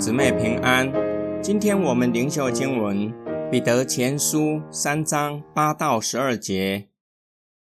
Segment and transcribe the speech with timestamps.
[0.00, 0.90] 姊妹平安。
[1.42, 3.12] 今天我们灵修经文
[3.50, 4.38] 《彼得前书》
[4.72, 6.88] 三章八到十二节。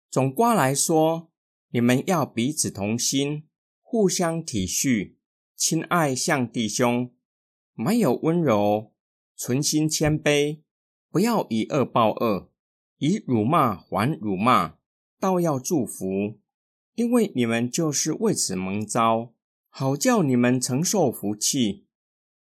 [0.09, 1.29] 总括来说，
[1.71, 3.43] 你们要彼此同心，
[3.81, 5.15] 互相体恤，
[5.57, 7.11] 亲爱像弟兄，
[7.73, 8.93] 满有温柔，
[9.35, 10.61] 存心谦卑，
[11.11, 12.49] 不要以恶报恶，
[12.99, 14.75] 以辱骂还辱骂，
[15.19, 16.39] 倒要祝福，
[16.95, 19.33] 因为你们就是为此蒙召，
[19.67, 21.87] 好叫你们承受福气。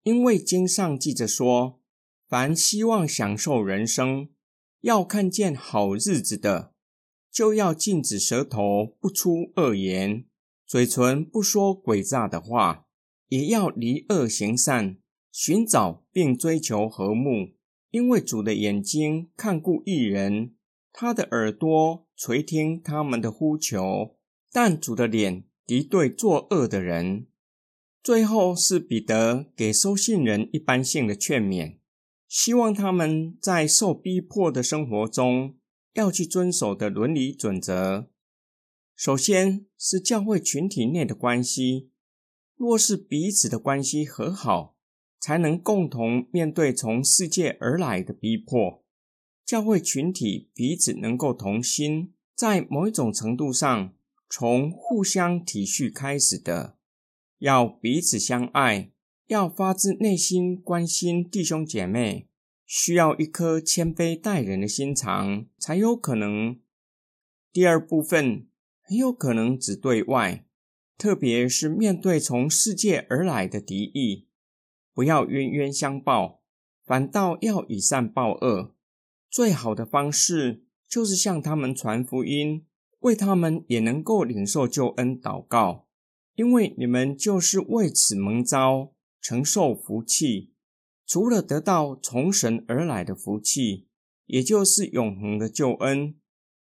[0.05, 1.81] 因为经上记着说，
[2.29, 4.31] 凡希望享受人生，
[4.81, 6.73] 要看见好日子的，
[7.31, 10.25] 就要禁止舌头不出恶言，
[10.67, 12.87] 嘴唇不说诡诈的话，
[13.29, 14.99] 也要离恶行善，
[15.31, 17.51] 寻找并追求和睦。
[17.91, 20.55] 因为主的眼睛看顾一人，
[20.93, 24.17] 他的耳朵垂听他们的呼求，
[24.51, 27.27] 但主的脸敌对作恶的人。
[28.03, 31.77] 最后是彼得给收信人一般性的劝勉，
[32.27, 35.55] 希望他们在受逼迫的生活中
[35.93, 38.09] 要去遵守的伦理准则。
[38.97, 41.91] 首先是教会群体内的关系，
[42.57, 44.77] 若是彼此的关系和好，
[45.21, 48.83] 才能共同面对从世界而来的逼迫。
[49.47, 53.95] 教会群体彼此能够同心，在某一种程度上，
[54.29, 56.79] 从互相体恤开始的。
[57.43, 58.93] 要彼此相爱，
[59.27, 62.29] 要发自内心关心弟兄姐妹，
[62.65, 66.61] 需要一颗谦卑待人的心肠，才有可能。
[67.53, 68.47] 第二部分
[68.81, 70.47] 很有可能只对外，
[70.97, 74.29] 特别是面对从世界而来的敌意，
[74.95, 76.43] 不要冤冤相报，
[76.87, 78.77] 反倒要以善报恶。
[79.29, 82.65] 最好的方式就是向他们传福音，
[83.01, 85.89] 为他们也能够领受救恩祷告。
[86.35, 90.53] 因为你们就是为此蒙召，承受福气。
[91.07, 93.89] 除了得到从神而来的福气，
[94.27, 96.15] 也就是永恒的救恩，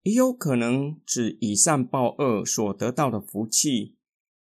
[0.02, 3.96] 也有可能指以善报恶所得到的福气，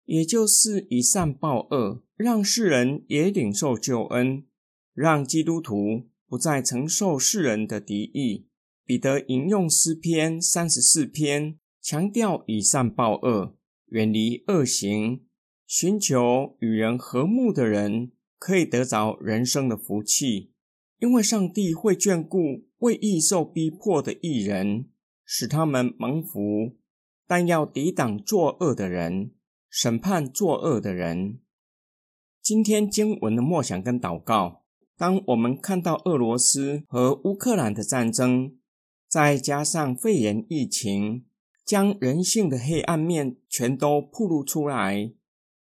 [0.06, 4.46] 也就是以善报恶，让世人也领受救恩，
[4.94, 8.48] 让基督徒不再承受世人的敌意。
[8.86, 13.58] 彼得引用诗篇三十四篇，强调以善报恶。
[13.92, 15.26] 远离恶行，
[15.68, 20.54] 寻求与人和睦的人，可以得着人生的福气。
[21.00, 24.86] 因为上帝会眷顾为义受逼迫的艺人，
[25.26, 26.78] 使他们蒙福；
[27.28, 29.32] 但要抵挡作恶的人，
[29.70, 31.40] 审判作恶的人。
[32.42, 34.64] 今天经文的默想跟祷告，
[34.96, 38.58] 当我们看到俄罗斯和乌克兰的战争，
[39.10, 41.26] 再加上肺炎疫情。
[41.66, 45.14] 将人性的黑暗面全都暴露出来。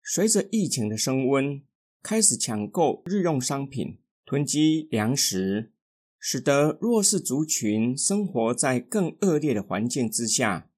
[0.03, 1.62] 随着疫情的升温，
[2.03, 5.73] 开始抢购日用商品，囤积粮食，
[6.19, 10.71] 使得弱势族群生活在更恶劣的环境之下。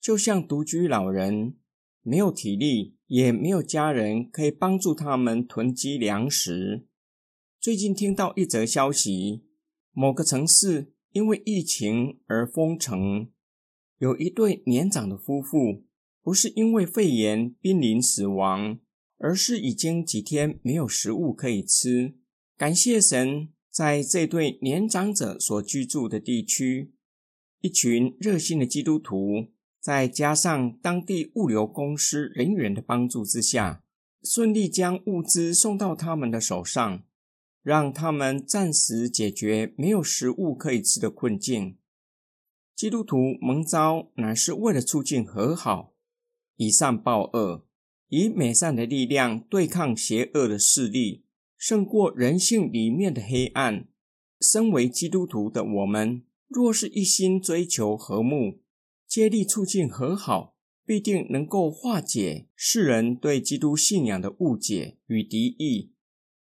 [0.00, 1.56] 就像独居老人，
[2.02, 6.86] 没有体力，也没有家人可以帮助他们囤积粮食。
[7.60, 9.44] 最近听到一则消息，
[9.92, 13.28] 某个城市因为疫情而封城。
[14.02, 15.84] 有一对年长的夫妇，
[16.24, 18.80] 不是因为肺炎濒临死亡，
[19.18, 22.16] 而是已经几天没有食物可以吃。
[22.58, 26.90] 感谢神，在这对年长者所居住的地区，
[27.60, 33.84] 一群热心的基督徒，再加上当地物流公司人员的帮助之下，
[34.24, 37.04] 顺利将物资送到他们的手上，
[37.62, 41.76] 让他们暂时解决没有食物可以吃的困境。
[42.82, 45.94] 基督徒蒙召乃是为了促进和好，
[46.56, 47.64] 以善报恶，
[48.08, 51.24] 以美善的力量对抗邪恶的势力，
[51.56, 53.86] 胜过人性里面的黑暗。
[54.40, 58.58] 身为基督徒的我们，若是一心追求和睦，
[59.06, 65.92] 接力促进和好，必定能够化解世人对基督信仰的误解与敌意，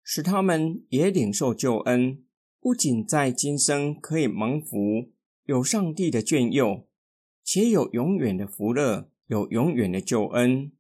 [0.01, 2.23] 使他们也领受救恩，
[2.59, 5.12] 不仅在今生可以蒙福。
[5.45, 6.87] 有上帝的眷佑，
[7.43, 10.71] 且有永远的福乐，有永远的救恩。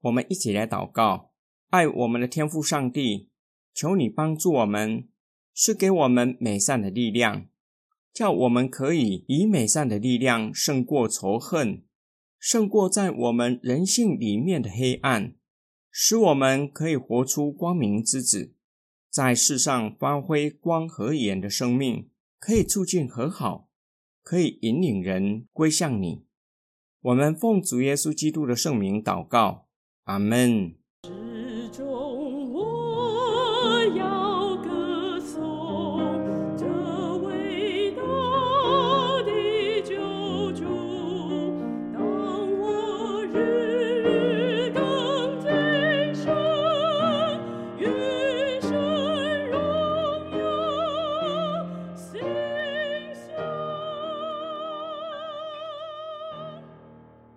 [0.00, 1.30] 我们一起来祷告：
[1.70, 3.28] 爱我们的天父上帝，
[3.72, 5.08] 求你帮助我们，
[5.54, 7.46] 是给我们美善的力量，
[8.12, 11.84] 叫我们可以以美善的力量胜过仇恨，
[12.40, 15.36] 胜过在我们人性里面的黑暗，
[15.92, 18.52] 使我们可以活出光明之子，
[19.08, 22.08] 在世上发挥光和盐的生命。
[22.46, 23.70] 可以促进和好，
[24.22, 26.26] 可以引领人归向你。
[27.00, 29.66] 我们奉主耶稣基督的圣名祷告，
[30.02, 30.74] 阿门。